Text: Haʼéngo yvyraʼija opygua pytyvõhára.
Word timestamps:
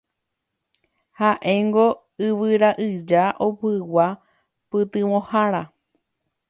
Haʼéngo 1.19 1.85
yvyraʼija 2.27 3.23
opygua 3.47 4.07
pytyvõhára. 4.69 5.61